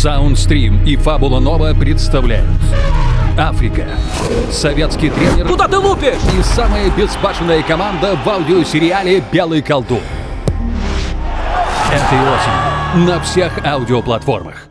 Саундстрим 0.00 0.82
и 0.86 0.96
Фабула 0.96 1.40
Нова 1.40 1.74
представляют 1.74 2.48
Африка. 3.36 3.86
Советский 4.50 5.10
тренер 5.10 5.46
Куда 5.46 5.68
ты 5.68 5.76
лупишь? 5.76 6.14
и 6.38 6.42
самая 6.42 6.90
безбашенная 6.92 7.62
команда 7.62 8.16
в 8.24 8.26
аудиосериале 8.26 9.22
«Белый 9.30 9.60
колдун». 9.60 10.00
Этой 11.88 12.18
осенью 12.18 13.08
на 13.08 13.20
всех 13.20 13.62
аудиоплатформах. 13.62 14.68